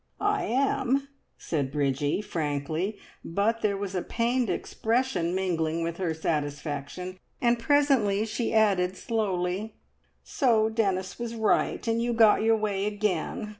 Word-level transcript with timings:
"I 0.19 0.45
am," 0.45 1.09
said 1.37 1.71
Bridgie 1.71 2.21
frankly; 2.21 2.97
but 3.23 3.61
there 3.61 3.77
was 3.77 3.93
a 3.93 4.01
pained 4.01 4.49
expression 4.49 5.35
mingling 5.35 5.83
with 5.83 5.97
her 5.97 6.15
satisfaction, 6.15 7.19
and 7.39 7.59
presently 7.59 8.25
she 8.25 8.51
added 8.51 8.97
slowly, 8.97 9.75
"So 10.23 10.69
Dennis 10.69 11.19
was 11.19 11.35
right, 11.35 11.87
and 11.87 12.01
you 12.01 12.13
got 12.13 12.41
your 12.41 12.57
way 12.57 12.87
again. 12.87 13.49